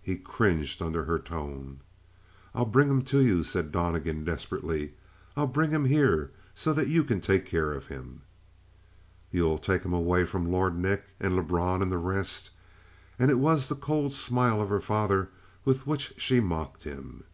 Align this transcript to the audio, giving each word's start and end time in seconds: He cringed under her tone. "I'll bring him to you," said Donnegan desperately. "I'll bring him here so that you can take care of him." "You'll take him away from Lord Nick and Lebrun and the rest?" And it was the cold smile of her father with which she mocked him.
He 0.00 0.16
cringed 0.16 0.80
under 0.80 1.04
her 1.04 1.18
tone. 1.18 1.80
"I'll 2.54 2.64
bring 2.64 2.88
him 2.88 3.02
to 3.04 3.18
you," 3.20 3.42
said 3.44 3.70
Donnegan 3.72 4.24
desperately. 4.24 4.94
"I'll 5.36 5.46
bring 5.46 5.70
him 5.70 5.84
here 5.84 6.30
so 6.54 6.72
that 6.72 6.88
you 6.88 7.04
can 7.04 7.20
take 7.20 7.44
care 7.44 7.74
of 7.74 7.88
him." 7.88 8.22
"You'll 9.30 9.58
take 9.58 9.82
him 9.82 9.92
away 9.92 10.24
from 10.24 10.50
Lord 10.50 10.78
Nick 10.78 11.04
and 11.20 11.36
Lebrun 11.36 11.82
and 11.82 11.92
the 11.92 11.98
rest?" 11.98 12.52
And 13.18 13.30
it 13.30 13.38
was 13.38 13.68
the 13.68 13.76
cold 13.76 14.14
smile 14.14 14.62
of 14.62 14.70
her 14.70 14.80
father 14.80 15.28
with 15.66 15.86
which 15.86 16.14
she 16.16 16.40
mocked 16.40 16.84
him. 16.84 17.24